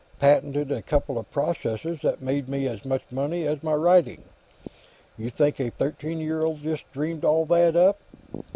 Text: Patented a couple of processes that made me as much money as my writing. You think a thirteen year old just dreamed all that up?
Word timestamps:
Patented 0.19 0.71
a 0.71 0.81
couple 0.81 1.19
of 1.19 1.29
processes 1.29 1.99
that 2.01 2.23
made 2.23 2.49
me 2.49 2.67
as 2.67 2.85
much 2.85 3.03
money 3.11 3.45
as 3.45 3.61
my 3.61 3.75
writing. 3.75 4.23
You 5.15 5.29
think 5.29 5.59
a 5.59 5.69
thirteen 5.69 6.19
year 6.19 6.41
old 6.41 6.63
just 6.63 6.91
dreamed 6.91 7.23
all 7.23 7.45
that 7.45 7.75
up? 7.75 7.99